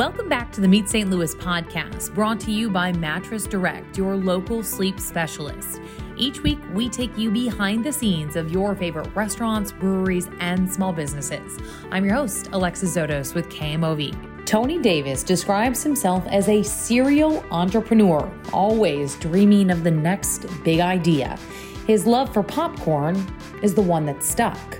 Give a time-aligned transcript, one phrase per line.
[0.00, 1.10] Welcome back to the Meet St.
[1.10, 5.78] Louis podcast, brought to you by Mattress Direct, your local sleep specialist.
[6.16, 10.94] Each week, we take you behind the scenes of your favorite restaurants, breweries, and small
[10.94, 11.58] businesses.
[11.90, 14.46] I'm your host, Alexis Zotos with KMOV.
[14.46, 21.38] Tony Davis describes himself as a serial entrepreneur, always dreaming of the next big idea.
[21.86, 23.22] His love for popcorn
[23.62, 24.79] is the one that stuck.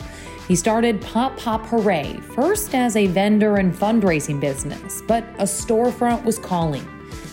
[0.50, 6.24] He started Pop Pop Hooray, first as a vendor and fundraising business, but a storefront
[6.24, 6.84] was calling.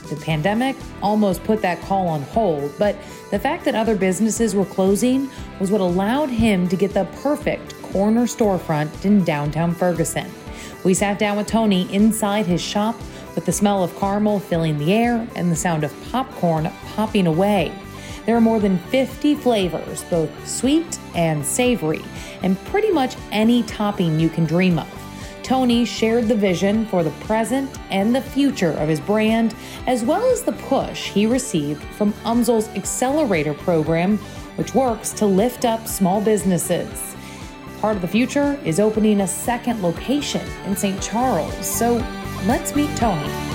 [0.08, 2.95] The pandemic almost put that call on hold, but
[3.31, 7.73] the fact that other businesses were closing was what allowed him to get the perfect
[7.81, 10.30] corner storefront in downtown Ferguson.
[10.84, 12.95] We sat down with Tony inside his shop
[13.34, 17.73] with the smell of caramel filling the air and the sound of popcorn popping away.
[18.27, 22.04] There are more than 50 flavors, both sweet and savory,
[22.44, 24.88] and pretty much any topping you can dream of.
[25.44, 29.56] Tony shared the vision for the present and the future of his brand,
[29.88, 34.17] as well as the push he received from UMSL's Accelerator program,
[34.58, 37.16] which works to lift up small businesses.
[37.80, 41.02] Part of the future is opening a second location in St.
[41.02, 41.94] Charles, so
[42.45, 43.47] let's meet Tony.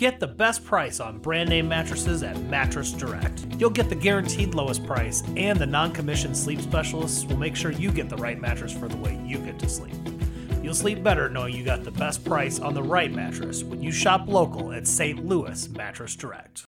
[0.00, 3.44] Get the best price on brand name mattresses at Mattress Direct.
[3.58, 7.70] You'll get the guaranteed lowest price, and the non commissioned sleep specialists will make sure
[7.70, 9.92] you get the right mattress for the way you get to sleep.
[10.62, 13.92] You'll sleep better knowing you got the best price on the right mattress when you
[13.92, 15.26] shop local at St.
[15.26, 16.64] Louis Mattress Direct.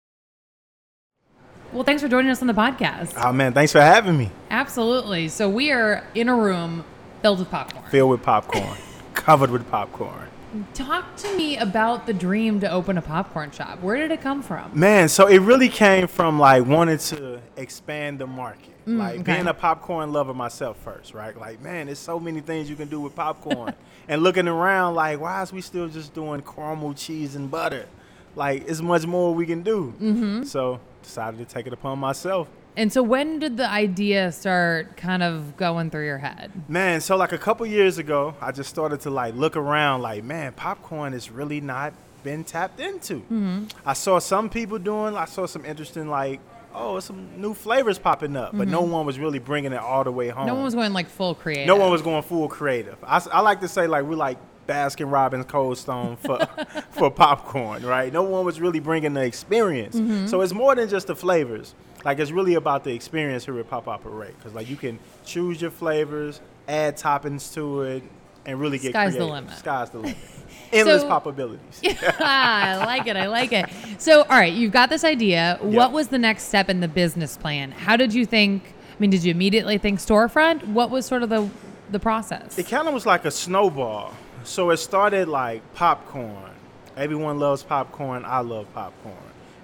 [1.73, 3.14] Well, thanks for joining us on the podcast.
[3.22, 4.31] Oh man, thanks for having me.
[4.50, 5.28] Absolutely.
[5.28, 6.86] So we are in a room
[7.22, 7.89] filled with popcorn.
[7.91, 8.78] Filled with popcorn,
[9.16, 10.30] covered with popcorn.
[10.73, 13.81] Talk to me about the dream to open a popcorn shop.
[13.81, 14.72] Where did it come from?
[14.74, 18.74] Man, so it really came from like wanting to expand the market.
[18.88, 19.34] Mm, like okay.
[19.35, 21.38] being a popcorn lover myself first, right?
[21.38, 23.74] Like, man, there's so many things you can do with popcorn.
[24.08, 27.88] and looking around like, why is we still just doing caramel cheese and butter?
[28.35, 29.94] Like, it's much more we can do.
[30.00, 30.44] Mm-hmm.
[30.44, 32.47] So decided to take it upon myself.
[32.78, 36.52] And so when did the idea start kind of going through your head?
[36.70, 40.24] Man, so like a couple years ago, I just started to like look around like,
[40.24, 41.94] man, popcorn is really not
[42.24, 43.16] been tapped into.
[43.16, 43.64] Mm-hmm.
[43.84, 46.40] I saw some people doing, I saw some interesting like,
[46.76, 50.12] oh, some new flavors popping up, but no one was really bringing it all the
[50.12, 50.42] way home.
[50.42, 50.48] Mm-hmm.
[50.48, 51.66] No one was going like full creative.
[51.66, 52.98] No one was going full creative.
[53.04, 56.46] I like to say like we're like Baskin Robbins Cold Stone for
[56.92, 58.14] for popcorn, right?
[58.14, 59.96] No one was really bringing the experience.
[59.96, 60.28] Mm-hmm.
[60.28, 61.74] So it's more than just the flavors.
[62.07, 64.97] Like it's really about the experience here at Pop Pop Hooray because like you can
[65.25, 68.01] choose your flavors, add toppings to it,
[68.45, 69.34] and really get Sky's the creative.
[69.35, 69.57] limit.
[69.59, 70.17] Sky's the limit.
[70.72, 71.81] Endless So- possibilities.
[72.19, 73.17] I like it.
[73.17, 73.66] I like it.
[73.97, 75.57] So, all right, you've got this idea.
[75.59, 77.72] What was the next step in the business plan?
[77.72, 78.63] How did you think?
[78.90, 80.66] I mean, did you immediately think storefront?
[80.67, 81.50] What was sort of the
[81.91, 82.57] the process?
[82.57, 84.13] It kind of was like a snowball.
[84.46, 86.51] So it started like popcorn.
[86.96, 88.23] Everyone loves popcorn.
[88.23, 89.17] I love popcorn.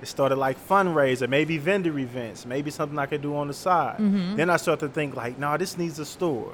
[0.04, 4.00] It started like fundraiser, maybe vendor events, maybe something I could do on the side.
[4.00, 4.36] Mm-hmm.
[4.36, 6.54] Then I started to think like, no, this needs a store.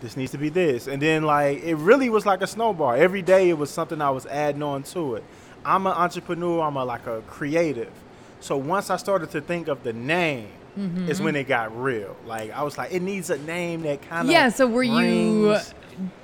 [0.00, 0.86] This needs to be this.
[0.86, 2.92] And then like it really was like a snowball.
[2.92, 5.24] Every day it was something I was adding on to it.
[5.64, 7.90] I'm an entrepreneur, I'm a like a creative.
[8.38, 11.10] So once I started to think of the name, mm-hmm.
[11.10, 12.16] is when it got real.
[12.26, 14.50] Like I was like, it needs a name that kind of yeah.
[14.50, 15.58] So, were you?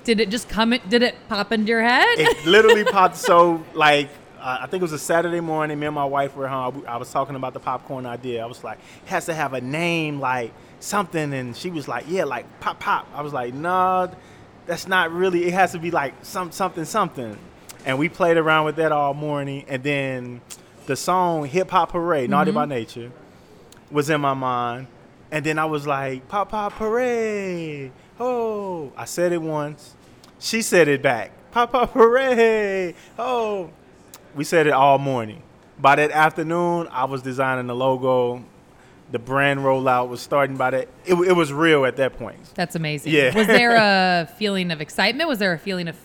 [0.05, 0.73] Did it just come?
[0.73, 2.07] It, Did it pop into your head?
[2.17, 3.17] it literally popped.
[3.17, 4.09] So like,
[4.45, 5.81] uh, I think it was a Saturday morning.
[5.81, 6.85] Me and my wife were home.
[6.87, 8.43] I was talking about the popcorn idea.
[8.43, 12.05] I was like, it has to have a name like something, and she was like,
[12.09, 13.09] yeah, like pop pop.
[13.15, 14.09] I was like, nah,
[14.67, 15.47] that's not really.
[15.47, 17.39] It has to be like some something something.
[17.87, 20.43] And we played around with that all morning, and then
[20.85, 23.13] the song "Hip Hop Hooray," "Naughty by Nature,"
[23.91, 24.89] was in my mind.
[25.31, 27.91] And then I was like, Pop Pop Hooray.
[28.21, 29.95] Oh, I said it once.
[30.39, 31.31] She said it back.
[31.51, 32.95] Pop Pop Hooray.
[33.19, 33.71] Oh,
[34.35, 35.43] we said it all morning.
[35.79, 38.45] By that afternoon, I was designing the logo.
[39.13, 40.89] The brand rollout was starting by that.
[41.05, 42.39] It, it was real at that point.
[42.55, 43.13] That's amazing.
[43.13, 43.37] Yeah.
[43.37, 45.29] Was there a feeling of excitement?
[45.29, 45.97] Was there a feeling of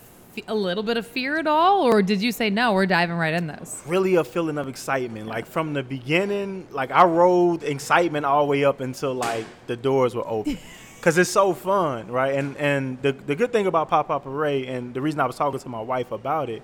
[0.47, 2.73] a little bit of fear at all, or did you say no?
[2.73, 3.81] We're diving right in this.
[3.85, 5.27] really a feeling of excitement.
[5.27, 9.75] Like from the beginning, like I rode excitement all the way up until like the
[9.75, 10.57] doors were open.
[11.01, 12.35] Cause it's so fun, right?
[12.35, 15.37] And and the the good thing about Pop Pop Hooray, and the reason I was
[15.37, 16.61] talking to my wife about it,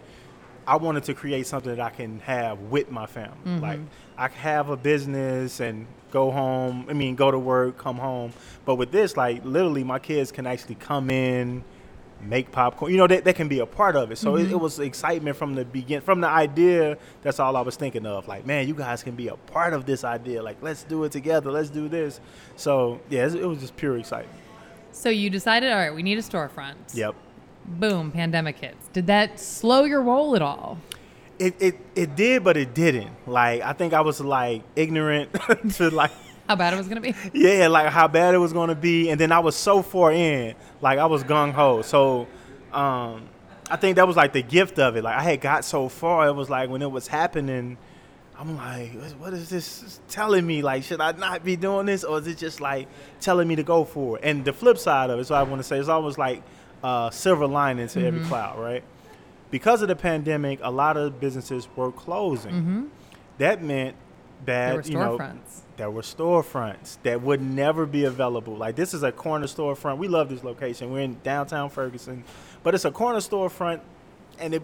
[0.67, 3.59] I wanted to create something that I can have with my family.
[3.59, 3.79] Like
[4.17, 6.88] I can have a business and go home.
[6.89, 8.31] I mean, go to work, come home.
[8.65, 11.63] But with this, like literally, my kids can actually come in,
[12.21, 12.91] make popcorn.
[12.91, 14.17] You know, they, they can be a part of it.
[14.17, 14.45] So Mm-hmm.
[14.47, 16.97] it, it was excitement from the begin, from the idea.
[17.21, 18.27] That's all I was thinking of.
[18.27, 20.41] Like, man, you guys can be a part of this idea.
[20.41, 21.51] Like, let's do it together.
[21.51, 22.19] Let's do this.
[22.56, 24.39] So yeah, it was just pure excitement.
[24.91, 26.75] So you decided, all right, we need a storefront.
[26.94, 27.15] Yep.
[27.67, 28.88] Boom, pandemic hits.
[28.94, 30.77] Did that slow your roll at all?
[31.39, 33.12] It, it it did, but it didn't.
[33.27, 35.29] Like I think I was like ignorant
[35.75, 36.12] to like
[36.47, 37.13] How bad it was gonna be?
[37.33, 40.12] yeah, like how bad it was going to be, and then I was so far
[40.12, 41.81] in, like I was gung ho.
[41.81, 42.27] So,
[42.71, 43.23] um,
[43.69, 45.03] I think that was like the gift of it.
[45.03, 47.77] Like I had got so far, it was like when it was happening,
[48.38, 50.62] I'm like, "What- what is this telling me?
[50.62, 52.88] Like, should I not be doing this, or is it just like
[53.19, 54.23] telling me to go for it?
[54.23, 56.44] And the flip side of it, so I want to say, it's almost like
[56.85, 58.83] uh, silver lining to every cloud, right?
[59.49, 62.91] Because of the pandemic, a lot of businesses were closing.
[63.39, 63.95] That meant
[64.45, 65.17] that you know
[65.77, 68.55] there were storefronts that would never be available.
[68.55, 69.97] Like this is a corner storefront.
[69.97, 70.91] We love this location.
[70.91, 72.23] We're in downtown Ferguson,
[72.63, 73.79] but it's a corner storefront,
[74.39, 74.61] and it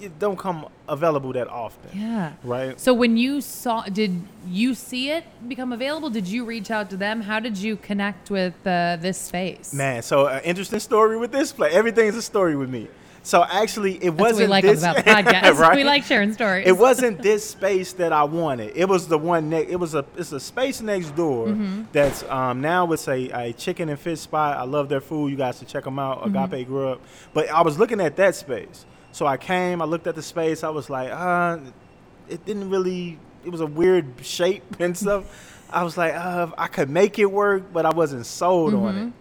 [0.00, 1.90] it don't come available that often.
[1.98, 2.32] Yeah.
[2.42, 2.78] Right.
[2.80, 6.10] So when you saw, did you see it become available?
[6.10, 7.20] Did you reach out to them?
[7.22, 9.72] How did you connect with uh, this space?
[9.72, 11.74] Man, so an interesting story with this place.
[11.74, 12.88] Everything's a story with me.
[13.26, 15.54] So actually, it That's wasn't we like this about the podcast.
[15.58, 15.76] right?
[15.76, 16.66] We like sharing stories.
[16.66, 18.76] It wasn't this space that I wanted.
[18.76, 19.70] It was the one next.
[19.70, 20.04] It was a.
[20.18, 21.84] It's a space next door Mm-hmm.
[21.90, 24.58] that's um, now it's a, a chicken and fish spot.
[24.58, 25.30] I love their food.
[25.30, 26.22] You guys should check them out.
[26.24, 26.36] Mm-hmm.
[26.52, 27.00] Agape Grub.
[27.32, 28.84] But I was looking at that space.
[29.14, 29.80] So I came.
[29.80, 30.64] I looked at the space.
[30.64, 31.58] I was like, uh,
[32.28, 33.16] it didn't really.
[33.44, 35.24] It was a weird shape and stuff.
[35.70, 39.06] I was like, uh, I could make it work, but I wasn't sold on Mm-hmm.
[39.08, 39.12] it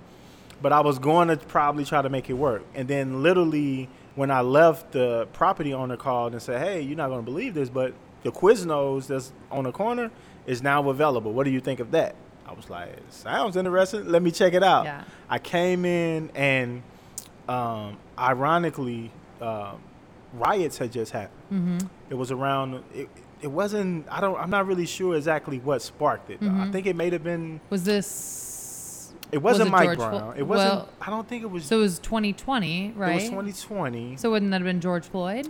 [0.64, 2.64] but I was going to probably try to make it work.
[2.74, 7.10] And then literally when I left, the property owner called and said, "Hey, you're not
[7.10, 7.94] going to believe this, but
[8.24, 10.10] the Quiznos that's on the corner
[10.48, 11.34] is now available.
[11.34, 12.16] What do you think of that?"
[12.48, 14.08] I was like, "Sounds interesting.
[14.08, 15.04] Let me check it out." Yeah.
[15.30, 16.82] I came in and,
[17.50, 19.12] um, ironically,
[19.42, 19.82] um
[20.34, 21.42] riots had just happened.
[21.52, 21.88] Mm-hmm.
[22.10, 22.84] It was around.
[22.94, 23.10] It,
[23.42, 24.06] it wasn't.
[24.10, 24.38] I don't.
[24.40, 26.40] I'm not really sure exactly what sparked it.
[26.42, 26.50] though.
[26.52, 27.60] I think it may have been.
[27.70, 29.14] Was this?
[29.32, 30.38] It wasn't it Mike George Flo- Brown.
[30.38, 30.74] it wasn't.
[30.76, 31.66] well, I don't think it was.
[31.66, 33.12] So it was 2020, right?
[33.12, 34.18] It was 2020.
[34.18, 35.48] So wouldn't that have been George Floyd?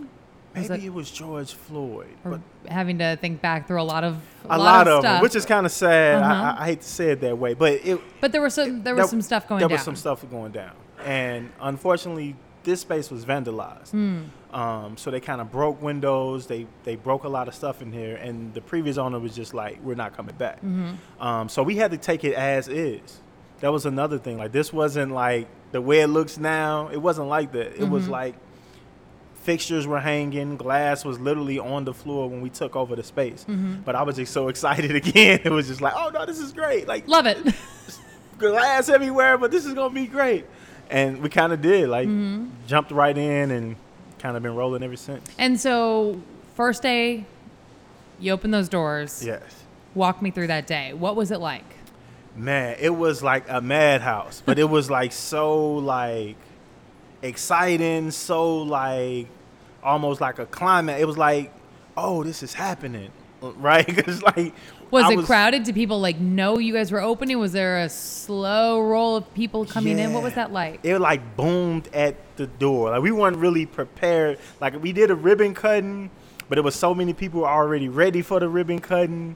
[0.56, 4.04] Was Maybe it- it was George Floyd, but having to think back through a lot
[4.04, 4.16] of
[4.48, 5.02] a lot, of stuff.
[5.02, 6.22] them, which is kind of sad.
[6.22, 6.54] Uh-huh.
[6.58, 8.94] I, I, hate to say it that way, but it But there was some there
[8.94, 9.76] was there- some stuff going there down.
[9.76, 10.72] was some stuff going down,
[11.04, 13.90] and unfortunately, this space was vandalized.
[13.90, 14.22] Hmm.
[14.54, 16.46] Um, so they kind of broke windows.
[16.46, 19.52] They they broke a lot of stuff in here, and the previous owner was just
[19.54, 21.22] like, "We're not coming back." Mm-hmm.
[21.22, 23.20] Um, so we had to take it as is.
[23.60, 24.38] That was another thing.
[24.38, 26.88] Like this wasn't like the way it looks now.
[26.88, 27.80] It wasn't like that.
[27.80, 28.10] It was Mhm.
[28.10, 28.34] like
[29.34, 33.44] fixtures were hanging, glass was literally on the floor when we took over the space.
[33.48, 33.82] Mm-hmm.
[33.84, 35.40] But I was just so excited again.
[35.44, 36.86] It was just like, oh no, this is great.
[36.88, 37.38] Like Love it.
[38.38, 40.44] glass everywhere, but this is gonna be great.
[40.90, 41.88] And we kind of did.
[41.88, 42.46] Like Mm-hmm.
[42.66, 43.76] jumped right in and
[44.18, 45.26] kind of been rolling ever since.
[45.38, 46.20] and so
[46.54, 47.24] first day,
[48.20, 49.22] you open those doors.
[49.24, 49.42] Yes.
[49.94, 50.92] Walk me through that day.
[50.92, 51.64] What was it like?
[52.36, 56.36] Man, it was like a madhouse, but it was like so like
[57.22, 59.28] exciting, so like
[59.82, 61.00] almost like a climate.
[61.00, 61.52] It was like,
[61.96, 63.10] oh, this is happening,
[63.42, 63.86] right?
[63.86, 64.54] Because like,
[64.94, 65.64] Was I it crowded?
[65.64, 67.36] Did people like know you guys were opening?
[67.40, 70.12] Was there a slow roll of people coming in?
[70.12, 70.80] What was that like?
[70.84, 72.90] It like boomed at the door.
[72.90, 74.38] Like we weren't really prepared.
[74.60, 76.10] Like we did a ribbon cutting,
[76.48, 79.34] but it was so many people already ready for the ribbon cutting.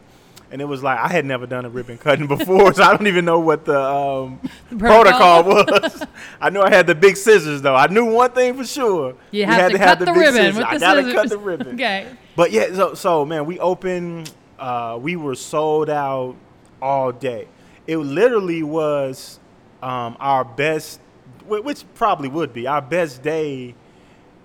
[0.53, 3.09] And it was like I had never done a ribbon cutting before, so I don't
[3.09, 4.41] even know what the um,
[4.79, 5.43] protocol.
[5.43, 6.07] protocol was.
[6.41, 7.75] I knew I had the big scissors though.
[7.75, 9.17] I knew one thing for sure.
[9.33, 10.57] You have had to, cut the, big ribbon scissors.
[10.57, 11.15] with I the gotta scissors.
[11.15, 11.75] cut the ribbon.
[11.75, 12.07] okay.
[12.37, 14.33] But yeah, so, so man, we opened.
[14.59, 16.35] Uh, we were sold out
[16.83, 17.49] all day.
[17.87, 19.39] It literally was
[19.83, 21.01] um, our best,
[21.47, 23.75] which probably would be our best day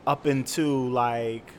[0.06, 1.52] up into like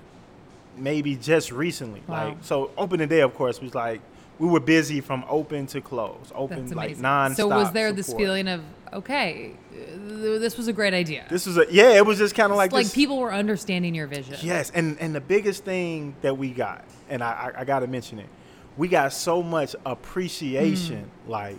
[0.76, 2.02] maybe just recently.
[2.06, 2.28] Wow.
[2.28, 4.00] Like so, opening day, of course, was like
[4.38, 7.34] we were busy from open to close, open like non.
[7.34, 9.52] so was there this feeling of okay,
[9.96, 11.24] this was a great idea?
[11.28, 11.92] This was a yeah.
[11.92, 14.36] It was just kind of like like this, people were understanding your vision.
[14.42, 17.86] Yes, and and the biggest thing that we got, and I I, I got to
[17.86, 18.28] mention it,
[18.76, 21.10] we got so much appreciation.
[21.26, 21.30] Mm.
[21.30, 21.58] Like,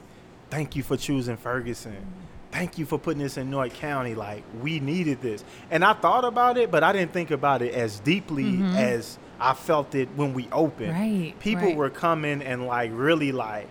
[0.50, 2.06] thank you for choosing Ferguson.
[2.52, 4.16] Thank you for putting this in North County.
[4.16, 7.74] Like, we needed this, and I thought about it, but I didn't think about it
[7.74, 10.94] as deeply as I felt it when we opened.
[10.94, 11.22] Mm-hmm.
[11.24, 11.76] Right, People right.
[11.76, 13.68] were coming and like really like,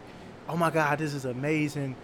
[0.48, 1.96] oh my God, this is amazing.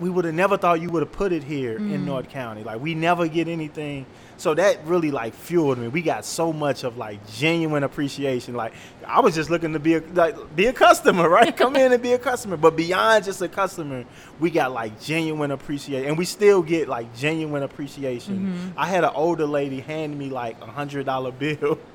[0.00, 1.92] We would have never thought you would have put it here Mm.
[1.92, 2.64] in North County.
[2.64, 4.06] Like we never get anything.
[4.38, 5.88] So that really like fueled me.
[5.88, 8.54] We got so much of like genuine appreciation.
[8.54, 8.72] Like
[9.06, 11.54] I was just looking to be a like be a customer, right?
[11.54, 12.56] Come in and be a customer.
[12.56, 14.06] But beyond just a customer,
[14.38, 18.38] we got like genuine appreciation, and we still get like genuine appreciation.
[18.38, 18.78] Mm-hmm.
[18.78, 21.78] I had an older lady hand me like a hundred dollar bill.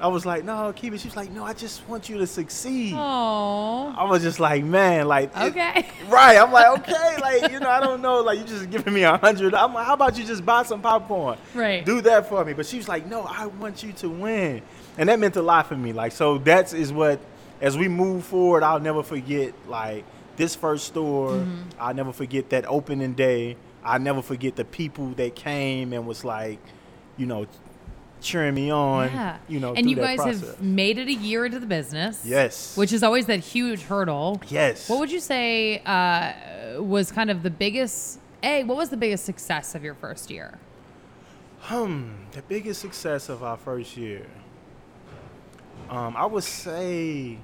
[0.00, 1.00] I was like, no, keep it.
[1.00, 2.94] She was like, no, I just want you to succeed.
[2.96, 3.92] Oh.
[3.96, 5.86] I was just like, man, like, it- Okay.
[6.08, 6.36] right?
[6.38, 9.16] I'm like, okay, like, you know, I don't know, like, you just giving me a
[9.16, 9.54] hundred.
[9.54, 11.36] I'm like, how about you just buy some popcorn?
[11.54, 11.84] Right.
[11.84, 12.52] Do that for me.
[12.52, 14.62] But she was like, no, I want you to win,
[14.96, 15.92] and that meant a lot for me.
[15.92, 17.18] Like, so that's is what,
[17.60, 20.04] as we move forward, I'll never forget like
[20.36, 21.30] this first store.
[21.30, 21.62] Mm-hmm.
[21.80, 23.56] I'll never forget that opening day.
[23.84, 26.60] I'll never forget the people that came and was like,
[27.16, 27.46] you know,
[28.20, 29.08] cheering me on.
[29.08, 29.38] Yeah.
[29.48, 30.40] You know, and you guys process.
[30.40, 32.22] have made it a year into the business.
[32.24, 32.76] Yes.
[32.76, 34.40] Which is always that huge hurdle.
[34.48, 34.88] Yes.
[34.88, 38.20] What would you say uh, was kind of the biggest?
[38.42, 40.58] A, what was the biggest success of your first year?
[41.60, 44.26] Hmm, the biggest success of our first year.
[45.90, 47.38] Um, I would say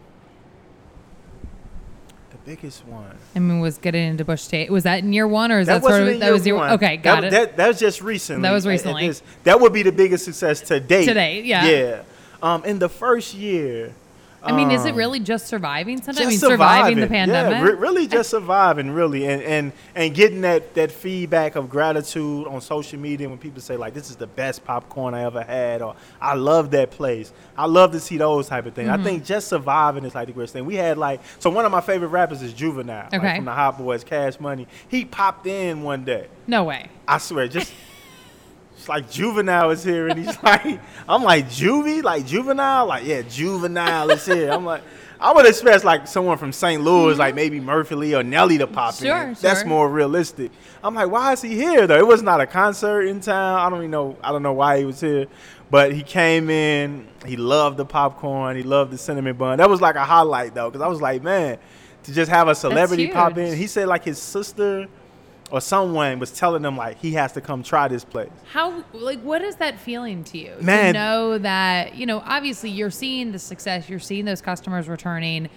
[2.44, 3.16] biggest one.
[3.34, 4.72] I mean, was getting into Busch Stadium.
[4.72, 6.56] Was that in year one, or is that, wasn't sort of that year was your
[6.56, 6.72] one.
[6.72, 6.96] okay?
[6.96, 7.30] Got that, it.
[7.30, 8.42] That, that was just recently.
[8.42, 9.08] That was recently.
[9.08, 11.06] this- that would be the biggest success to date.
[11.06, 11.66] To date, yeah.
[11.66, 12.02] Yeah.
[12.42, 13.92] Um, in the first year.
[14.44, 15.98] I mean, is it um, really just surviving?
[15.98, 17.52] Sometimes I mean, just surviving the pandemic.
[17.52, 22.46] Yeah, re- really just surviving, really, and and and getting that that feedback of gratitude
[22.46, 25.82] on social media when people say like, "This is the best popcorn I ever had,"
[25.82, 28.88] or "I love that place." I love to see those type of things.
[28.90, 29.00] Mm-hmm.
[29.00, 30.64] I think just surviving is like the greatest thing.
[30.64, 33.78] We had like so one of my favorite rappers is Juvenile, like, from the Hot
[33.78, 34.66] Boys, Cash Money.
[34.88, 36.28] He popped in one day.
[36.46, 36.88] no way.
[37.06, 37.72] I swear, just.
[38.84, 43.22] It's like juvenile is here, and he's like, I'm like juvie, like juvenile, like yeah,
[43.22, 44.50] juvenile is here.
[44.50, 44.82] I'm like,
[45.18, 46.82] I would expect like someone from St.
[46.82, 47.18] Louis, mm-hmm.
[47.18, 49.36] like maybe Murphy Lee or Nelly to pop Sure, in.
[49.40, 50.52] That's more realistic.
[50.82, 51.96] I'm like, why is he here though?
[51.96, 53.58] It was not a concert in town.
[53.58, 54.18] I don't even know.
[54.22, 55.28] I don't know why he was here,
[55.70, 57.08] but he came in.
[57.24, 58.54] He loved the popcorn.
[58.54, 59.56] He loved the cinnamon bun.
[59.56, 61.56] That was like a highlight though, because I was like, man,
[62.02, 63.56] to just have a celebrity pop in.
[63.56, 64.88] He said like his sister
[65.54, 68.28] or someone was telling them like he has to come try this place.
[68.50, 70.52] How like what is that feeling to you?
[70.58, 75.48] To know that you know obviously you're seeing the success, you're seeing those customers returning,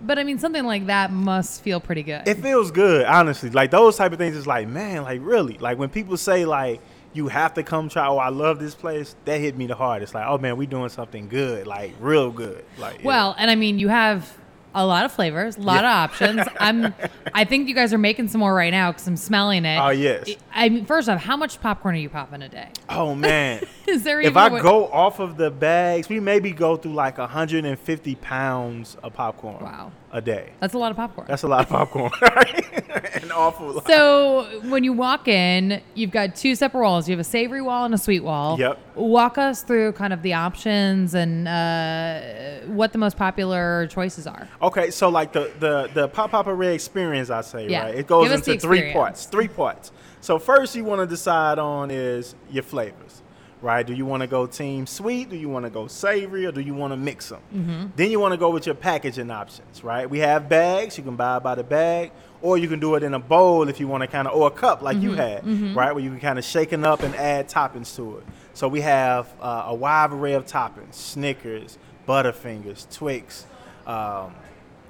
[0.00, 2.22] but I mean something like that must feel pretty good.
[2.28, 3.50] It feels good, honestly.
[3.50, 5.58] Like those type of things is like, man, like really.
[5.58, 6.80] Like when people say like
[7.12, 10.14] you have to come try, oh, I love this place, that hit me the hardest.
[10.14, 12.64] Like, oh man, we doing something good, like real good.
[12.78, 13.06] Like yeah.
[13.06, 14.38] Well, and I mean, you have
[14.74, 16.04] a lot of flavors, a lot Yeah.
[16.04, 16.42] of options.
[16.60, 16.94] I'm,
[17.34, 19.78] I think you guys are making some more right now because I'm smelling it.
[19.78, 20.30] Oh, yes.
[20.54, 22.68] I mean, first off, how much popcorn are you popping a day?
[22.88, 23.62] Oh man.
[23.86, 28.14] Is there if I go off of the bags, we maybe go through like 150
[28.16, 29.92] pounds of popcorn Wow.
[30.12, 30.52] a day.
[30.60, 31.26] That's a lot of popcorn.
[31.28, 32.10] That's a lot of popcorn.
[33.22, 33.86] An awful lot.
[33.86, 37.08] so when you walk in, you've got two separate walls.
[37.08, 38.58] You have a savory wall and a sweet wall.
[38.58, 38.78] Yep.
[38.96, 44.48] Walk us through kind of the options and uh, what the most popular choices are.
[44.60, 47.84] Okay, so like the the the Pop Pop Hooray experience, I say, Yeah.
[47.84, 47.94] right?
[47.94, 49.26] It goes into three parts.
[49.26, 49.92] Three parts.
[50.20, 53.22] So first, you want to decide on is your flavors,
[53.60, 53.84] right?
[53.84, 55.30] Do you want to go team sweet?
[55.30, 57.40] Do you want to go savory, or do you want to mix them?
[57.54, 57.86] Mm-hmm.
[57.96, 60.08] Then you want to go with your packaging options, right?
[60.08, 60.96] We have bags.
[60.96, 63.78] You can buy by the bag, or you can do it in a bowl if
[63.80, 65.66] you want to kind of, or a cup like you Mm-hmm.
[65.68, 65.94] had, right?
[65.94, 68.24] Where you can kind of shake it up and add toppings to it.
[68.54, 73.46] So we have uh, a wide array of toppings: Snickers, Butterfingers, Twix,
[73.86, 74.34] um,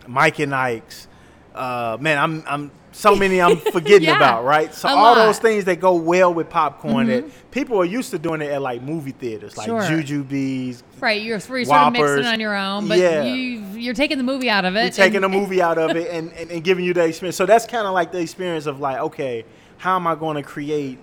[0.06, 1.08] Mike and Ike's.
[1.54, 4.72] Uh, man, I'm I'm so many I'm forgetting Yeah, about, right?
[4.74, 5.14] So all lot.
[5.16, 8.60] those things that go well with popcorn that people are used to doing it at
[8.62, 9.80] like movie theaters, like Sure.
[9.80, 10.82] Jujubes.
[11.00, 13.22] Right, you're, you're sort of mixing on your own, but Yeah.
[13.24, 14.84] you you're taking the movie out of it.
[14.84, 17.36] We're taking and- a movie out of it and, and, and giving you the experience.
[17.36, 19.44] So that's kind of like the experience of like, okay,
[19.78, 20.98] how am I going to create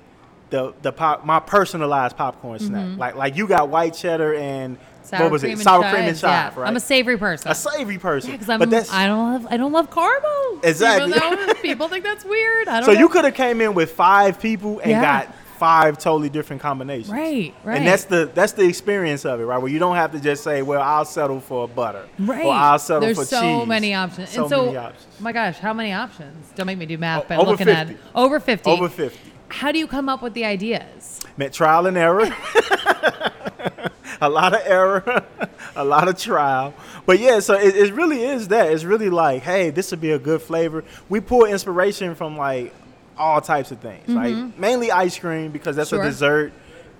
[0.51, 2.97] the the pop, my personalized popcorn snack?
[2.97, 4.88] Like like you got white cheddar and Mm-hmm.
[5.09, 5.57] Sour what was it?
[5.59, 6.49] Sour chives, cream and yeah.
[6.49, 6.67] chive, right?
[6.67, 7.51] I'm a savory person.
[7.51, 8.29] a savory person.
[8.31, 9.47] Yeah, because but I don't love.
[9.49, 10.59] I don't love carbo.
[10.63, 11.11] Exactly.
[11.13, 12.67] Though people think that's weird.
[12.67, 12.85] I don't.
[12.85, 12.99] so know.
[12.99, 15.01] you could have came in with five people and Yeah.
[15.01, 17.09] got five totally different combinations.
[17.09, 17.53] Right.
[17.63, 17.77] Right.
[17.77, 19.57] And that's the that's the experience of it, right?
[19.57, 22.45] Where you don't have to just say, "Well, I'll settle for butter," right.
[22.45, 24.29] or "I'll settle There's for so cheese." There's so many options.
[24.29, 25.19] So and so, many options.
[25.19, 26.51] my gosh, how many options?
[26.55, 27.25] Don't make me do math.
[27.25, 27.93] O- by over looking 50.
[27.93, 28.69] at over fifty.
[28.69, 29.28] Over fifty.
[29.49, 31.19] How do you come up with the ideas?
[31.37, 32.29] Met trial and error.
[34.21, 35.23] a lot of error,
[35.75, 36.73] a lot of trial.
[37.05, 38.71] But yeah, so it, it really is that.
[38.71, 40.83] It's really like, hey, this would be a good flavor.
[41.07, 42.73] We pull inspiration from like
[43.17, 45.97] all types of things, like mainly ice cream because that's Mm-hmm.
[45.97, 46.05] Sure.
[46.05, 46.53] a dessert.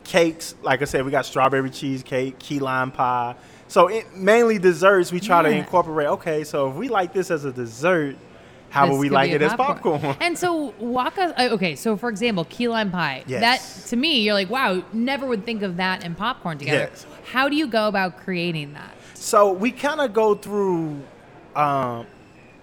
[0.06, 3.36] Cakes, like I said, we got strawberry cheesecake, key lime pie.
[3.68, 6.08] So it, mainly desserts, we try to incorporate.
[6.08, 8.16] Okay, so if we like this as a dessert,
[8.70, 10.02] how this would we like it a as popcorn?
[10.22, 11.34] And so walk us.
[11.38, 13.24] uh, Okay, so for example, key lime pie.
[13.28, 13.42] Yes.
[13.42, 16.90] That to me, you're like, wow, never would think of that and popcorn together.
[16.92, 17.06] Yes.
[17.32, 18.94] How do you go about creating that?
[19.16, 21.02] So we kind of go through
[21.56, 22.06] um,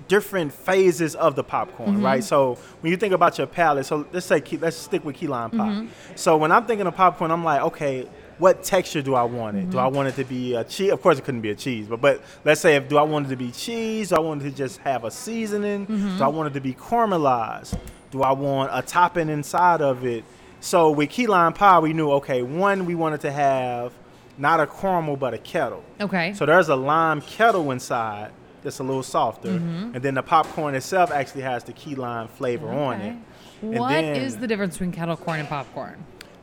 [0.09, 2.05] different phases of the popcorn, Mm-hmm.
[2.05, 2.25] right?
[2.25, 5.27] So when you think about your palate, so let's say key, let's stick with key
[5.27, 5.57] lime pie.
[5.59, 5.87] Mm-hmm.
[6.15, 8.09] So when I'm thinking of popcorn, I'm like, okay,
[8.39, 9.71] what texture do I want it?
[9.71, 9.79] Do Mm-hmm.
[9.79, 10.91] I want it to be a cheese?
[10.93, 13.27] Of course, it couldn't be a cheese, but but let's say if do I want
[13.27, 14.11] it to be cheese?
[14.11, 15.87] Do I want it to just have a seasoning?
[15.87, 16.19] Mm-hmm.
[16.19, 17.79] Do I want it to be caramelized?
[18.11, 20.25] Do I want a topping inside of it?
[20.61, 23.93] So with key lime pie, we knew okay, one we wanted to have
[24.39, 25.83] not a caramel but a kettle.
[26.01, 26.35] Okay.
[26.35, 29.95] So there's a lime kettle inside that's a little softer, Mm-hmm.
[29.95, 33.17] and then the popcorn itself actually has the key lime flavor on it.
[33.61, 35.97] What is then- the difference between kettle corn and popcorn?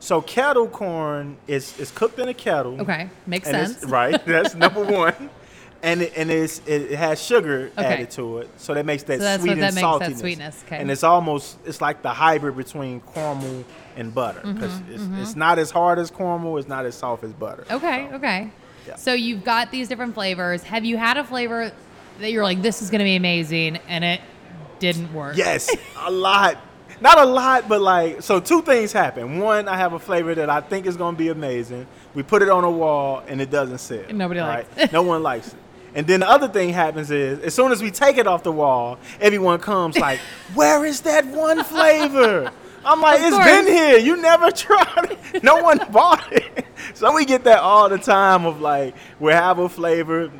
[0.04, 2.78] So kettle corn is is cooked in a kettle.
[2.82, 3.84] Okay, makes and sense.
[3.90, 4.22] right?
[4.26, 5.30] That's number one.
[5.82, 7.86] And it, and it's, it has sugar Okay.
[7.86, 10.18] added to it, so that makes that So sweet and makes that saltiness.
[10.18, 10.78] sweetness, okay.
[10.78, 13.64] And it's almost it's like the hybrid between caramel
[13.96, 17.22] and butter because Mm-hmm, it's, it's not as hard as caramel, it's not as soft
[17.24, 17.64] as butter.
[17.70, 18.50] Okay, So, okay.
[18.86, 18.96] Yeah.
[18.96, 20.62] So you've got these different flavors.
[20.64, 21.72] Have you had a flavor
[22.20, 24.20] that you're like, this is going to be amazing, and it
[24.78, 25.36] didn't work?
[25.36, 26.58] Yes, a lot.
[27.00, 28.40] Not a lot, but like so.
[28.40, 29.38] Two things happen.
[29.40, 31.86] One, I have a flavor that I think is going to be amazing.
[32.14, 34.14] We put it on a wall and it doesn't sit.
[34.14, 34.92] Nobody likes it.
[34.92, 35.58] no one likes it.
[35.96, 38.50] And then the other thing happens is, as soon as we take it off the
[38.52, 40.18] wall, everyone comes like,
[40.54, 42.50] "Where is that one flavor?"
[42.84, 43.46] I'm like, Of "It's course.
[43.46, 43.98] been here.
[43.98, 45.42] You never tried it.
[45.44, 49.58] No one bought it." So we get that all the time of like, we have
[49.58, 50.30] a flavor,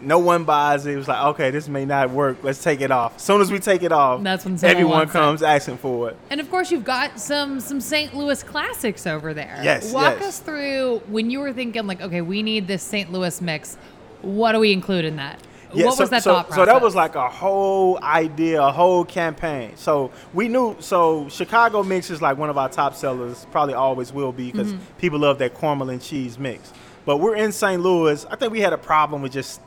[0.00, 0.94] no one buys it.
[0.94, 2.38] It was like, okay, this may not work.
[2.42, 3.16] Let's take it off.
[3.16, 5.18] As soon as we take it off, That's when everyone wants it.
[5.18, 6.16] comes asking for it.
[6.30, 8.14] And of course, you've got some some St.
[8.14, 9.58] Louis classics over there.
[9.62, 10.28] Yes, Walk yes.
[10.28, 13.10] us through when you were thinking like, okay, we need this St.
[13.12, 13.76] Louis mix.
[14.22, 15.40] What do we include in that?
[15.72, 19.04] what so, was that so, thought so that was like a whole idea, a whole
[19.04, 19.72] campaign.
[19.76, 20.76] So we knew.
[20.80, 23.46] So Chicago mix is like one of our top sellers.
[23.50, 24.96] Probably always will be because Mm-hmm.
[24.98, 26.72] people love that caramel and cheese mix.
[27.04, 27.82] But we're in St.
[27.82, 28.24] Louis.
[28.30, 29.60] I think we had a problem with just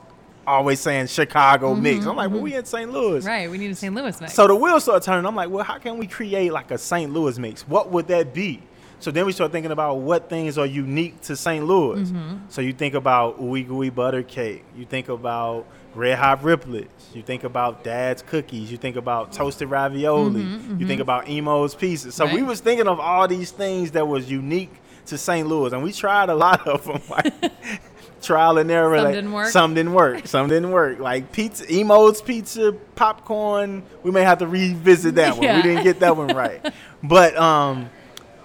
[0.46, 2.04] always saying Chicago mix.
[2.06, 2.90] I'm like, well, we in St.
[2.92, 3.18] Louis.
[3.20, 3.50] Mm-hmm, right.
[3.50, 3.94] We need a St.
[3.94, 4.34] Louis mix.
[4.34, 5.26] So the wheels start turning.
[5.26, 7.12] I'm like, well, how can we create like a St.
[7.12, 7.66] Louis mix?
[7.68, 8.62] What would that be?
[9.00, 11.64] So then we start thinking about what things are unique to St.
[11.64, 12.08] Louis.
[12.08, 12.36] Mm-hmm.
[12.48, 14.64] So you think about ooey gooey butter cake.
[14.76, 16.86] You think about red hot riplets.
[17.12, 18.70] You think about dad's cookies.
[18.70, 20.42] You think about toasted ravioli.
[20.78, 22.14] You think about Imo's pieces.
[22.14, 24.72] So we Mm-hmm, was thinking of all these things that was unique
[25.06, 25.48] to St.
[25.48, 27.02] Louis, and we tried a lot of them.
[27.10, 27.34] Like,
[28.22, 28.96] trial and error.
[28.96, 29.48] Some like, didn't work?
[29.48, 30.26] Some didn't work.
[30.26, 30.98] Some didn't work.
[30.98, 33.82] Like pizza, Imo's pizza, popcorn.
[34.02, 35.42] We may have to revisit that one.
[35.44, 35.56] Yeah.
[35.56, 36.64] We didn't get that one right.
[37.02, 37.90] But um,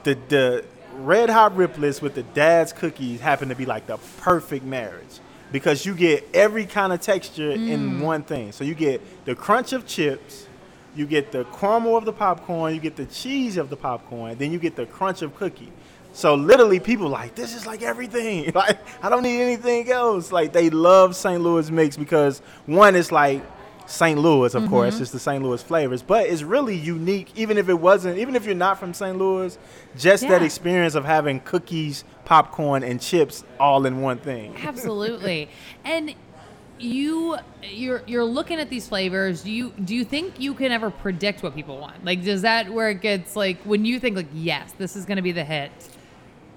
[0.03, 4.65] the the red hot riplets with the dad's cookies happen to be like the perfect
[4.65, 5.19] marriage
[5.51, 7.69] because you get every kind of texture Mm.
[7.69, 8.51] in one thing.
[8.51, 10.45] So you get the crunch of chips.
[10.95, 14.51] You get the caramel of the popcorn, you get the cheese of the popcorn, then
[14.51, 15.71] you get the crunch of cookie.
[16.17, 18.51] So literally, people like this is like everything.
[18.55, 20.31] Like I don't need anything else.
[20.31, 21.39] Like they love St.
[21.39, 23.43] Louis mix because one is like
[23.85, 24.17] St.
[24.17, 25.03] Louis, of course, mm-hmm.
[25.03, 25.43] it's the St.
[25.43, 27.31] Louis flavors, but it's really unique.
[27.35, 29.15] Even if it wasn't, even if you're not from St.
[29.15, 29.59] Louis,
[29.95, 34.55] just that experience of having cookies, popcorn, and chips all in one thing.
[34.63, 35.49] Absolutely.
[35.85, 36.15] and
[36.79, 39.43] you you're you're looking at these flavors.
[39.43, 42.03] Do you do you think you can ever predict what people want?
[42.03, 45.17] Like does that where it gets like when you think like yes, this is going
[45.17, 45.71] to be the hit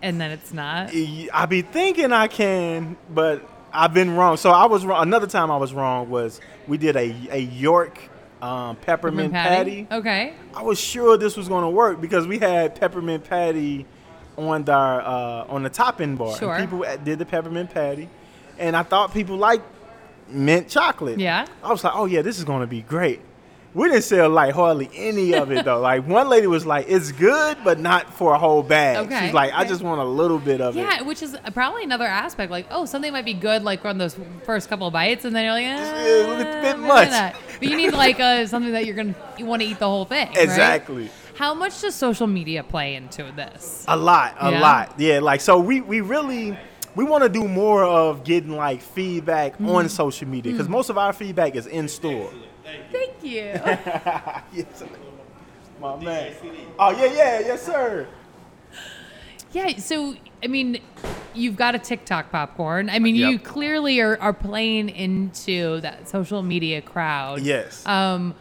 [0.03, 0.91] and then it's not?
[0.95, 4.37] I be thinking I can, but I've been wrong.
[4.37, 5.03] So I was wrong.
[5.03, 7.99] Another time I was wrong was we did a a York
[8.43, 9.87] um, peppermint patty.
[9.91, 10.35] Okay.
[10.55, 13.87] I was sure this was going to work because we had peppermint patty
[14.37, 16.29] on the uh, on the topping bar.
[16.29, 16.59] And Sure.
[16.59, 18.09] people did the peppermint patty,
[18.59, 19.65] and I thought people liked
[20.29, 21.19] mint chocolate.
[21.19, 21.47] Yeah.
[21.63, 23.21] I was like, oh yeah, this is going to be great.
[23.73, 25.79] We didn't sell like hardly any of it though.
[25.81, 29.35] like one lady was like, "It's good, but not for a whole bag." Okay, She's
[29.35, 29.69] like, "I okay.
[29.69, 32.51] just want a little bit of it." Yeah, which is probably another aspect.
[32.51, 35.45] Like, oh, something might be good, like on those first couple of bites, and then
[35.45, 37.11] you're like, eh, a bit much.
[37.61, 40.05] But you need like uh, something that you're gonna you want to eat the whole
[40.05, 40.27] thing.
[40.29, 40.37] right?
[40.39, 41.09] Exactly.
[41.37, 43.85] How much does social media play into this?
[43.89, 44.61] A lot, a Yeah?
[44.61, 44.95] lot.
[44.99, 46.59] Yeah, like so we we really
[46.97, 49.71] we want to do more of getting like feedback Mm-hmm.
[49.71, 52.31] on social media because most of our feedback is in store.
[52.91, 53.41] Thank you.
[54.53, 54.83] yes,
[55.81, 56.35] my man.
[56.79, 58.07] Oh yeah, yeah, yes sir.
[59.53, 59.77] yeah.
[59.79, 60.81] So I mean,
[61.35, 62.91] you've got a TikTok popcorn.
[62.91, 67.43] I mean, you clearly are, are playing into that social media crowd.
[67.43, 67.87] Yes.
[67.87, 68.35] Um,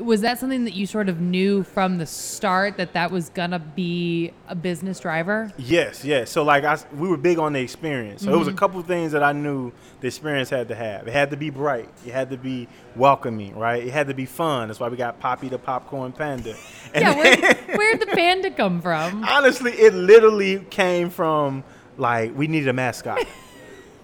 [0.00, 3.58] was that something that you sort of knew from the start that that was gonna
[3.58, 5.52] be a business driver?
[5.56, 6.30] Yes, yes.
[6.30, 8.22] So like I, we were big on the experience.
[8.22, 8.58] So it was a mm-hmm.
[8.58, 11.06] couple of things that I knew the experience had to have.
[11.06, 11.88] It had to be bright.
[12.06, 13.84] It had to be welcoming, right?
[13.84, 14.68] It had to be fun.
[14.68, 16.54] That's why we got Poppy the popcorn panda.
[16.94, 19.24] And yeah, where, where'd the panda come from?
[19.24, 21.64] honestly, it literally came from
[21.96, 23.20] like we needed a mascot.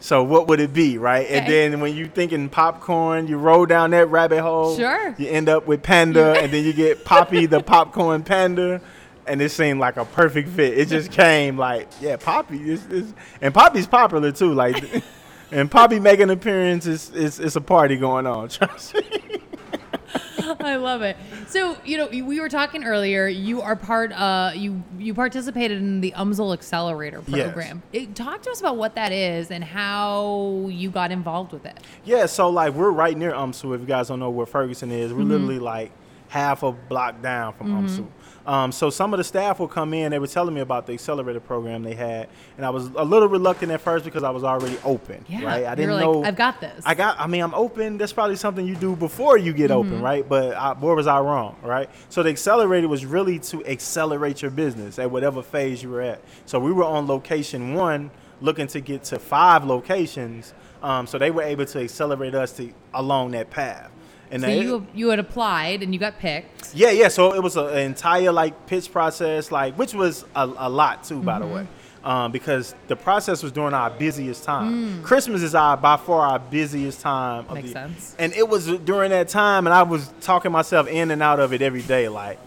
[0.00, 1.26] So what would it be, right?
[1.28, 4.74] And then when you thinking popcorn, you roll down that rabbit hole.
[4.76, 5.14] Sure.
[5.18, 8.80] You end up with panda, and then you get Poppy the popcorn panda,
[9.26, 10.78] and it seemed like a perfect fit.
[10.78, 14.54] It just came like, yeah, Poppy is, is and Poppy's popular too.
[14.54, 15.02] Like,
[15.52, 18.48] and Poppy making an appearance is is it's a party going on.
[18.48, 19.29] Trust me.
[20.60, 21.16] I love it.
[21.48, 23.26] So, you know, we were talking earlier.
[23.28, 24.12] You are part.
[24.12, 27.44] Uh, you you participated in the UMSL Accelerator Yes.
[27.46, 27.82] program.
[27.92, 31.78] It, talk to us about what that is and how you got involved with it.
[32.04, 33.74] Yeah, so like we're right near UMSL.
[33.74, 35.92] If you guys don't know where Ferguson is, we're literally like
[36.28, 38.06] half a block down from UMSL.
[38.50, 40.10] Um, so some of the staff will come in.
[40.10, 43.28] They were telling me about the accelerator program they had, and I was a little
[43.28, 45.24] reluctant at first because I was already open.
[45.28, 45.66] Yeah, right?
[45.66, 46.24] I didn't were know.
[46.24, 46.82] I've got this.
[46.84, 47.20] I got.
[47.20, 47.96] I mean, I'm open.
[47.96, 50.28] That's probably something you do before you get open, right?
[50.28, 51.88] But I, where was I wrong, right?
[52.08, 56.20] So the accelerator was really to accelerate your business at whatever phase you were at.
[56.46, 58.10] So we were on location one,
[58.40, 60.54] looking to get to five locations.
[60.82, 63.92] Um, so they were able to accelerate us to along that path.
[64.32, 66.74] And so they- you you had applied and you got picked.
[66.74, 67.08] yeah, yeah.
[67.08, 71.04] So it was a- an entire like pitch process, like which was a, a lot
[71.04, 71.54] too, by the Mm-hmm.
[71.54, 71.66] way,
[72.04, 75.00] um, because the process was during our busiest time.
[75.00, 75.02] Mm.
[75.02, 77.44] Christmas is our by far our busiest time.
[77.48, 78.16] Of Makes the, sense.
[78.18, 81.52] And it was during that time, and I was talking myself in and out of
[81.52, 82.38] it every day, like.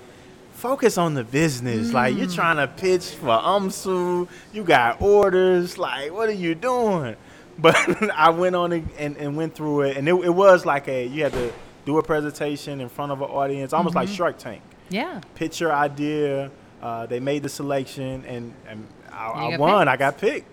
[0.54, 1.92] Focus on the business.
[1.92, 2.36] Like you're Mm.
[2.36, 5.78] trying to pitch for UMSL, you got orders.
[5.78, 7.18] Like what are you doing?
[7.60, 7.76] But
[8.16, 11.06] I went on and, and, and went through it, and it, it was like a
[11.06, 11.52] you had to
[11.86, 14.08] do a presentation in front of an audience, almost Mm-hmm.
[14.08, 14.62] like Shark Tank.
[14.90, 15.22] Yeah.
[15.36, 16.52] Pitch your idea.
[16.82, 19.80] Uh, they made the selection, and, and I, I won.
[19.86, 19.90] picked.
[19.90, 20.48] I got picked.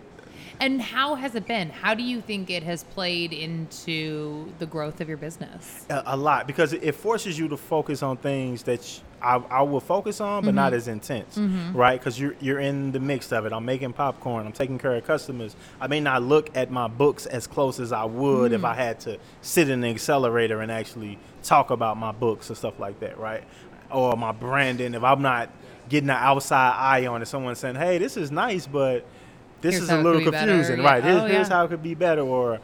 [0.61, 1.71] And how has it been?
[1.71, 5.87] How do you think it has played into the growth of your business?
[5.89, 9.63] A, a lot because it forces you to focus on things that sh- I, I
[9.63, 10.77] will focus on, but not mm-hmm.
[10.77, 11.77] as intense, mm-hmm.
[11.77, 11.99] right?
[11.99, 13.53] Because you're you're in the mix of it.
[13.53, 14.47] I'm making popcorn.
[14.47, 15.57] I'm taking care of customers.
[15.81, 18.69] I may not look at my books as close as I would if mm.
[18.69, 22.79] I had to sit in the accelerator and actually talk about my books and stuff
[22.79, 23.45] like that, right?
[23.91, 24.95] Or my branding.
[24.95, 25.51] If I'm not
[25.89, 29.07] getting an outside eye on it, someone saying, "Hey, this is nice, but
[29.61, 30.91] this Here's is a little be better," confusing," yeah.
[30.91, 31.05] right?
[31.05, 31.55] Here's, Oh, here's yeah.
[31.57, 32.61] how it could be better, or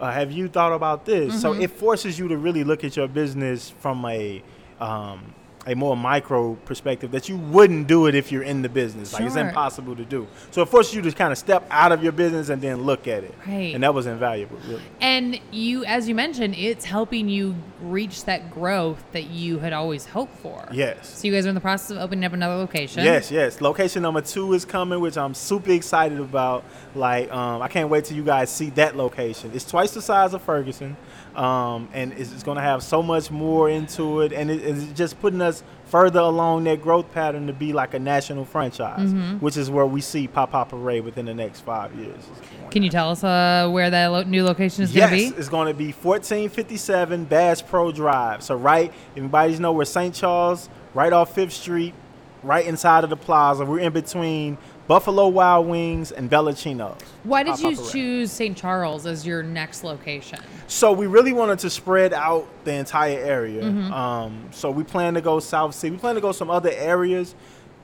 [0.00, 1.40] uh, have you thought about this?
[1.40, 1.62] So Mm-hmm.
[1.62, 4.42] it forces you to really look at your business from a
[4.80, 5.34] um,
[5.68, 9.12] a more micro perspective that you wouldn't do it if you're in the business.
[9.12, 10.26] Like it's impossible to do.
[10.50, 13.06] So it forces you to kind of step out of your business and then look
[13.06, 13.34] at it.
[13.46, 13.74] Right.
[13.74, 14.82] And that was invaluable, really.
[15.00, 20.06] And you, as you mentioned, it's helping you reach that growth that you had always
[20.06, 20.66] hoped for.
[20.72, 21.18] Yes.
[21.18, 23.04] So you guys are in the process of opening up another location.
[23.04, 23.60] Yes, yes.
[23.60, 26.64] Location number two is coming, which I'm super excited about.
[26.94, 29.50] Like, um, I can't wait till you guys see that location.
[29.54, 30.96] It's twice the size of Ferguson,
[31.36, 34.98] um, and it's, it's going to have so much more into it, and it, it's
[34.98, 39.56] just putting us further along that growth pattern to be like a national franchise, which
[39.56, 42.22] is where we see Pop Pop Hooray within the next five years.
[42.70, 45.38] Can you tell us uh, where that lo- new location is Yes, going to be?
[45.40, 48.42] it's going to be 1457 Bass Pro Drive.
[48.42, 50.14] So right, everybody's know where St.
[50.14, 51.94] Charles, right off Fifth Street,
[52.42, 53.64] right inside of the plaza.
[53.64, 57.02] We're in between Buffalo Wild Wings and Bellacino's.
[57.24, 58.56] Why did you choose St.
[58.56, 60.38] Charles as your next location?
[60.66, 63.62] So we really wanted to spread out the entire area.
[63.64, 63.92] Mm-hmm.
[63.92, 65.90] Um, so we plan to go South Sea.
[65.90, 67.34] We plan to go some other areas.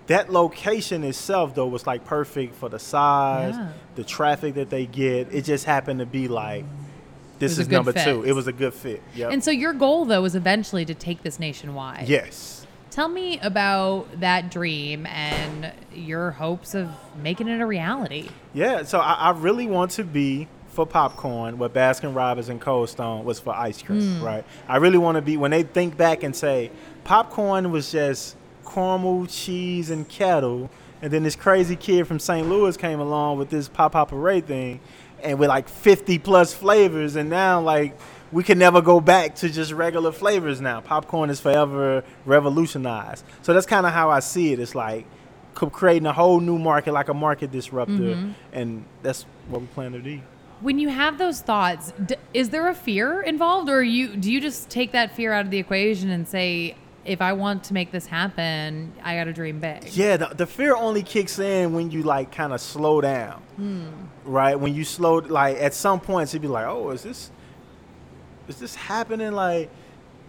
[0.07, 3.69] That location itself, though, was like perfect for the size, Yeah.
[3.97, 5.33] the traffic that they get.
[5.33, 6.64] It just happened to be like,
[7.38, 8.05] this is number fit.
[8.05, 8.23] two.
[8.25, 9.03] It was a good fit.
[9.14, 9.33] Yep.
[9.33, 12.09] And so your goal, though, is eventually to take this nationwide.
[12.09, 12.63] yes.
[12.94, 18.28] Tell me about that dream and your hopes of making it a reality.
[18.52, 22.88] Yeah, so I, I really want to be for popcorn what Baskin Robbins and Cold
[22.88, 24.24] Stone was for ice cream, hmm.
[24.24, 24.44] right?
[24.68, 26.70] I really want to be when they think back and say
[27.02, 30.70] popcorn was just caramel, cheese, and kettle,
[31.02, 32.48] and then this crazy kid from St.
[32.48, 34.78] Louis came along with this Pop Pop Hooray thing,
[35.20, 37.98] and with like 50 plus flavors, and now like
[38.35, 40.81] we can never go back to just regular flavors now.
[40.81, 43.25] Popcorn is forever revolutionized.
[43.42, 44.59] So that's kind of how I see it.
[44.59, 45.07] It's like
[45.55, 48.33] creating a whole new market, like a market disruptor, mm-hmm.
[48.53, 50.20] and that's what we plan to do.
[50.61, 54.40] When you have those thoughts, d- is there a fear involved, or you do you
[54.40, 57.92] just take that fear out of the equation and say, if I want to make
[57.92, 59.85] this happen, I got to dream big?
[59.90, 63.87] Yeah, the, the fear only kicks in when you like kind of slow down, hmm.
[64.25, 64.59] right?
[64.59, 67.31] When you slow, like at some points, you'd be like, "Oh, is this,
[68.48, 69.70] is this happening?" Like,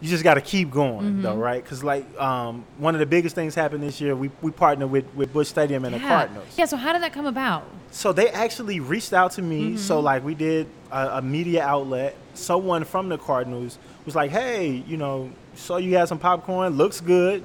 [0.02, 1.64] you just got to keep going though, right?
[1.64, 5.06] Because like um, one of the biggest things happened this year, we we partnered with
[5.16, 6.00] with Busch Stadium and the.
[6.00, 6.48] Cardinals.
[6.58, 6.66] Yeah.
[6.66, 7.64] So how did that come about?
[7.92, 9.78] So they actually reached out to me.
[9.78, 10.06] So Mm-hmm.
[10.06, 12.16] like we did a, a media outlet.
[12.34, 16.74] Someone from the Cardinals was like, "Hey, you know, saw you had some popcorn.
[16.76, 17.44] Looks good.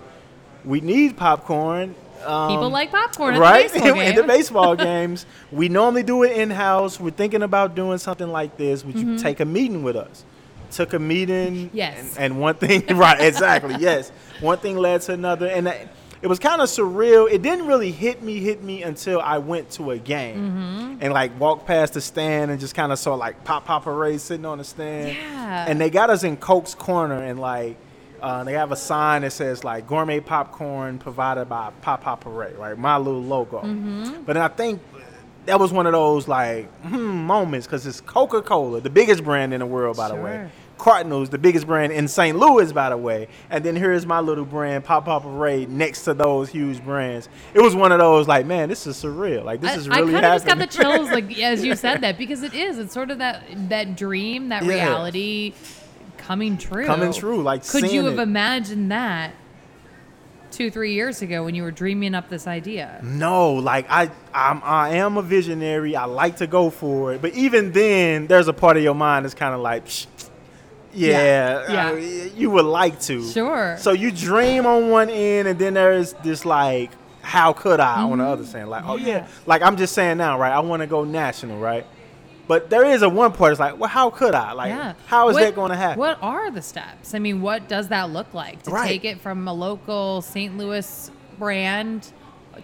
[0.65, 1.95] We need popcorn."
[2.27, 5.25] Um, People like popcorn right the in the baseball games.
[5.53, 7.01] We normally do it in house.
[7.01, 8.85] We're thinking about doing something like this.
[8.85, 10.25] Would you take a meeting with us?
[10.71, 11.71] Took a meeting.
[11.73, 12.17] Yes.
[12.17, 13.21] And, and one thing, right?
[13.21, 13.77] Exactly.
[13.79, 14.11] Yes.
[14.41, 15.89] One thing led to another, and that-
[16.23, 17.31] it was kind of surreal.
[17.33, 20.97] It didn't really hit me, hit me until I went to a game Mm-hmm.
[21.01, 24.19] and like walked past the stand and just kind of saw like Pop Pop Hooray
[24.19, 25.17] sitting on the stand.
[25.17, 25.65] Yeah.
[25.67, 27.77] And they got us in Coke's Corner and like.
[28.23, 32.53] Uh, they have a sign that says like gourmet popcorn provided by Pop Pop Hooray,
[32.53, 32.77] right?
[32.77, 33.63] My little logo.
[33.63, 34.25] Mm-hmm.
[34.25, 34.83] But I think
[35.47, 39.53] that was one of those like hmm, moments because it's Coca Cola, the biggest brand
[39.55, 40.33] in the world, by the way.
[40.37, 40.51] Sure.
[40.79, 42.39] Cardinals, the biggest brand in St.
[42.39, 43.29] Louis, by the way.
[43.51, 47.29] And then here's my little brand, Pop Pop Hooray, next to those huge brands.
[47.53, 49.45] It was one of those like, man, this is surreal.
[49.45, 51.77] Like this I, is really I kind of just got the chills, like as you
[51.77, 52.79] said that, because it is.
[52.79, 54.87] It's sort of that that dream, that Yeah.
[54.87, 55.53] reality
[56.17, 56.87] coming true.
[56.87, 58.23] Coming true, like could you have it.
[58.23, 59.35] imagined that
[60.61, 63.01] two, three years ago when you were dreaming up this idea?
[63.03, 65.97] No, like I, I'm, I am a visionary.
[65.97, 69.25] I like to go for it, but even then, there's a part of your mind
[69.25, 69.85] that's kind of like,
[70.93, 71.91] yeah, Yeah.
[71.93, 73.27] uh, you would like to.
[73.27, 73.79] Sure.
[73.79, 76.91] So you dream on one end, and then there's this like,
[77.23, 78.65] how could I on the other side?
[78.65, 79.07] Like, oh Yeah.
[79.07, 80.53] yeah, like I'm just saying now, right?
[80.53, 81.87] I want to go national, right?
[82.51, 83.53] But there is a one part.
[83.53, 84.51] It's like, well, how could I?
[84.55, 84.95] Like, yeah.
[85.07, 86.01] how is What- that going to happen?
[86.01, 87.15] What are the steps?
[87.15, 88.89] I mean, what does that look like to Right.
[88.89, 90.59] take it from a local St.
[90.59, 92.13] Louis brand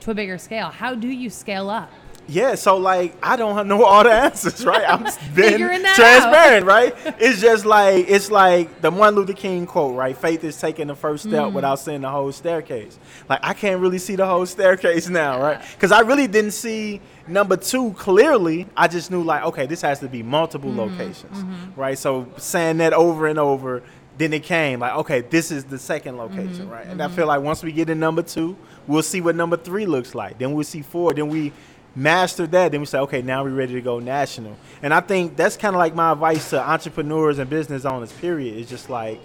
[0.01, 0.71] to a bigger scale?
[0.71, 1.89] How do you scale up?
[2.29, 4.85] Yeah, so like I don't know all the answers, right?
[4.89, 5.59] I'm being
[5.95, 6.95] transparent, right?
[7.21, 10.17] It's just like it's like the Martin Luther King quote, right?
[10.17, 11.53] Faith is taking the first step Mm.
[11.53, 12.99] without seeing the whole staircase.
[13.29, 15.61] Like I can't really see the whole staircase now, right?
[15.75, 18.67] Because I really didn't see number two clearly.
[18.77, 20.81] I just knew like, okay, this has to be multiple Mm-hmm.
[20.99, 21.45] locations,
[21.77, 21.97] right?
[21.99, 23.83] So saying that over and over,
[24.19, 26.71] then it came like, okay, this is the second location, Mm-hmm.
[26.71, 26.87] right?
[26.87, 28.57] And I feel like once we get in number two,
[28.89, 30.39] we'll see what number three looks like.
[30.39, 31.13] Then we'll see four.
[31.15, 31.53] Then we
[31.97, 32.71] master that.
[32.71, 34.57] Then we say, okay, now we're ready to go national.
[34.83, 38.13] And I think that's kind of like my advice to entrepreneurs and business owners.
[38.13, 38.59] Period.
[38.59, 39.21] It's just like.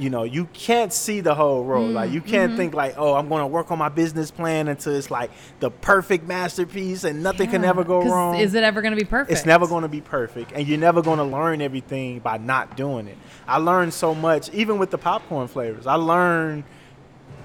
[0.00, 1.90] You know, you can't see the whole road.
[1.90, 2.56] Mm, like you can't mm-hmm.
[2.56, 5.72] think like, oh, I'm going to work on my business plan until it's like the
[5.72, 8.36] perfect masterpiece and nothing can ever go wrong.
[8.36, 9.32] Is it ever going to be perfect?
[9.32, 12.76] It's never going to be perfect, and you're never going to learn everything by not
[12.76, 13.18] doing it.
[13.48, 15.88] I learned so much, even with the popcorn flavors.
[15.88, 16.62] I learned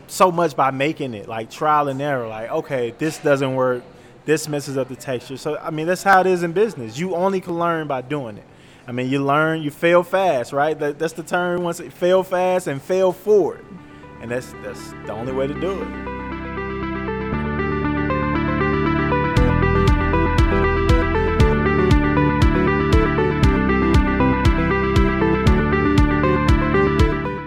[0.06, 2.28] so much by making it, like trial and error.
[2.28, 3.82] Like, okay, this doesn't work.
[4.26, 5.38] This messes up the texture.
[5.38, 6.98] So, I mean, that's how it is in business.
[6.98, 8.46] You only can learn by doing it.
[8.88, 10.78] I mean, you learn, you fail fast, right?
[10.78, 11.64] That, that's the term.
[11.64, 13.66] Once fail fast and fail forward,
[14.22, 16.13] and that's that's the only way to do it.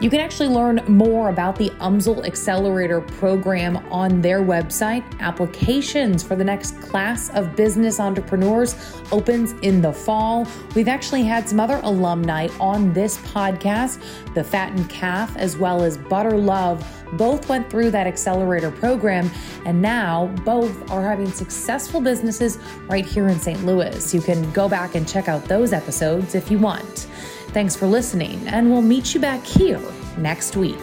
[0.07, 5.03] You can actually learn more about the UMSL Accelerator program on their website.
[5.19, 8.77] Applications for the next class of business entrepreneurs
[9.11, 10.47] opens in the fall.
[10.77, 14.01] We've actually had some other alumni on this podcast,
[14.33, 16.89] the Fattened Calf as well as Butter Love.
[17.15, 19.29] Both went through that accelerator program,
[19.65, 23.67] and now both are having successful businesses right here in St.
[23.67, 24.15] Louis.
[24.15, 27.09] You can go back and check out those episodes if you want.
[27.57, 29.81] Thanks for listening, and we'll meet you back here
[30.19, 30.77] next week.